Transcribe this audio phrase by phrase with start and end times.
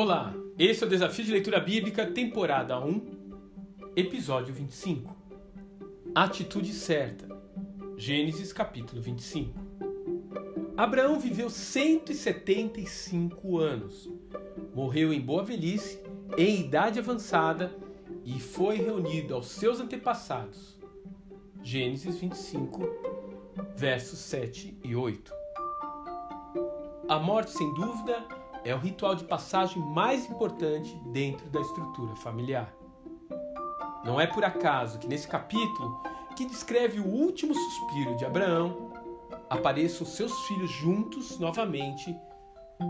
[0.00, 3.02] Olá, esse é o Desafio de Leitura Bíblica, temporada 1,
[3.96, 5.12] episódio 25.
[6.14, 7.26] Atitude certa.
[7.96, 9.58] Gênesis capítulo 25.
[10.76, 14.08] Abraão viveu 175 anos.
[14.72, 16.00] Morreu em boa velhice,
[16.36, 17.76] em idade avançada,
[18.24, 20.78] e foi reunido aos seus antepassados.
[21.60, 22.88] Gênesis 25,
[23.74, 25.34] versos 7 e 8.
[27.08, 28.38] A morte, sem dúvida,
[28.68, 32.70] é o ritual de passagem mais importante dentro da estrutura familiar.
[34.04, 36.02] Não é por acaso que nesse capítulo,
[36.36, 38.92] que descreve o último suspiro de Abraão,
[39.48, 42.14] apareçam seus filhos juntos novamente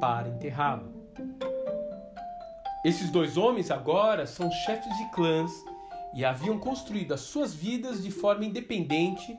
[0.01, 0.93] para enterrá-lo.
[2.85, 5.53] Esses dois homens agora são chefes de clãs
[6.13, 9.39] e haviam construído as suas vidas de forma independente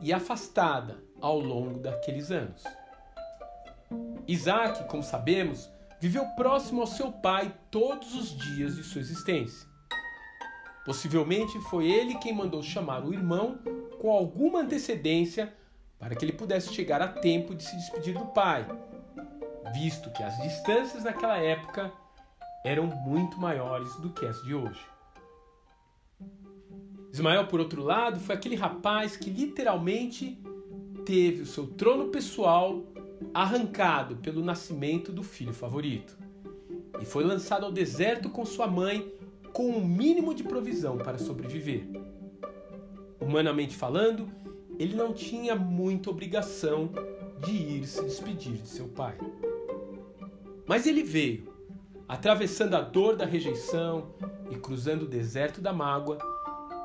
[0.00, 2.64] e afastada ao longo daqueles anos.
[4.26, 5.70] Isaac, como sabemos,
[6.00, 9.66] viveu próximo ao seu pai todos os dias de sua existência.
[10.84, 13.58] Possivelmente foi ele quem mandou chamar o irmão
[14.00, 15.52] com alguma antecedência
[15.98, 18.66] para que ele pudesse chegar a tempo de se despedir do pai,
[19.74, 21.92] visto que as distâncias naquela época
[22.64, 24.80] eram muito maiores do que as de hoje.
[27.12, 30.40] Ismael, por outro lado, foi aquele rapaz que literalmente
[31.04, 32.82] teve o seu trono pessoal
[33.32, 36.16] arrancado pelo nascimento do filho favorito,
[37.00, 39.12] e foi lançado ao deserto com sua mãe
[39.52, 41.88] com um mínimo de provisão para sobreviver.
[43.20, 44.28] Humanamente falando,
[44.78, 46.90] ele não tinha muita obrigação
[47.44, 49.16] de ir se despedir de seu pai.
[50.66, 51.52] Mas ele veio,
[52.08, 54.10] atravessando a dor da rejeição
[54.50, 56.18] e cruzando o deserto da mágoa,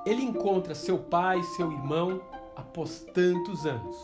[0.05, 2.21] ele encontra seu pai e seu irmão
[2.55, 3.95] após tantos anos.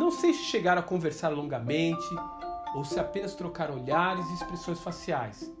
[0.00, 2.08] Não sei se chegaram a conversar longamente
[2.74, 5.54] ou se apenas trocaram olhares e expressões faciais,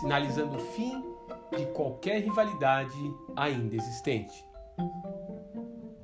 [0.00, 1.00] sinalizando o fim
[1.56, 2.98] de qualquer rivalidade
[3.36, 4.44] ainda existente.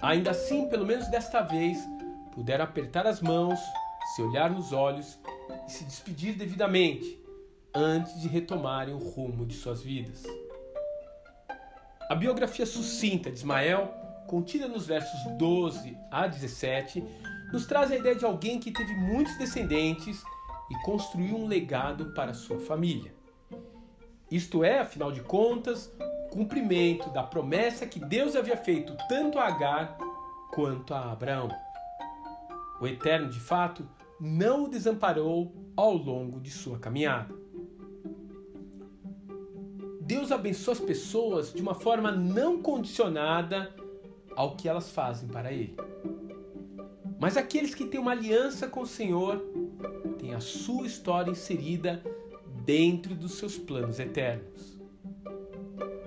[0.01, 1.77] Ainda assim, pelo menos desta vez,
[2.33, 3.59] puderam apertar as mãos,
[4.15, 5.19] se olhar nos olhos
[5.67, 7.21] e se despedir devidamente
[7.75, 10.23] antes de retomarem o rumo de suas vidas.
[12.09, 13.93] A biografia sucinta de Ismael,
[14.29, 17.03] contida nos versos 12 a 17,
[17.53, 20.23] nos traz a ideia de alguém que teve muitos descendentes
[20.71, 23.15] e construiu um legado para sua família.
[24.31, 25.91] Isto é, afinal de contas,
[26.27, 29.97] o cumprimento da promessa que Deus havia feito tanto a Agar
[30.53, 31.49] quanto a Abraão.
[32.81, 33.89] O Eterno, de fato,
[34.21, 37.35] não o desamparou ao longo de sua caminhada.
[40.03, 43.75] Deus abençoa as pessoas de uma forma não condicionada
[44.35, 45.77] ao que elas fazem para Ele.
[47.19, 49.43] Mas aqueles que têm uma aliança com o Senhor
[50.19, 52.03] têm a sua história inserida
[52.65, 54.79] dentro dos seus planos eternos.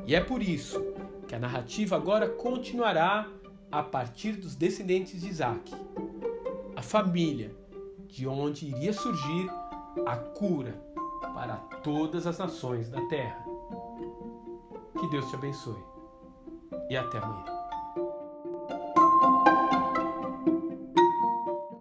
[0.05, 0.81] E é por isso
[1.27, 3.27] que a narrativa agora continuará
[3.71, 5.73] a partir dos descendentes de Isaac,
[6.75, 7.55] a família
[8.07, 9.49] de onde iria surgir
[10.05, 10.73] a cura
[11.33, 13.45] para todas as nações da terra.
[14.99, 15.83] Que Deus te abençoe
[16.89, 17.60] e até amanhã.